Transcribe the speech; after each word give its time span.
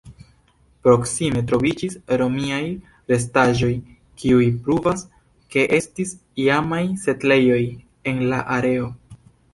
Proksime 0.85 1.41
troviĝis 1.51 1.97
romiaj 2.21 2.61
restaĵoj 3.13 3.71
kiuj 4.23 4.47
pruvas, 4.65 5.05
ke 5.57 5.67
estis 5.81 6.15
iamaj 6.47 6.83
setlejoj 7.07 7.61
en 8.15 8.27
la 8.33 8.41
areo. 8.57 8.91